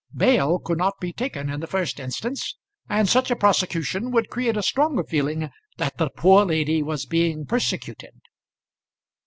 Bail 0.15 0.57
could 0.57 0.79
not 0.79 0.95
be 0.99 1.13
taken 1.13 1.51
in 1.51 1.59
the 1.59 1.67
first 1.67 1.99
instance, 1.99 2.57
and 2.89 3.07
such 3.07 3.29
a 3.29 3.35
prosecution 3.35 4.09
would 4.09 4.31
create 4.31 4.57
a 4.57 4.63
stronger 4.63 5.03
feeling 5.03 5.51
that 5.77 5.99
the 5.99 6.09
poor 6.09 6.43
lady 6.43 6.81
was 6.81 7.05
being 7.05 7.45
persecuted." 7.45 8.15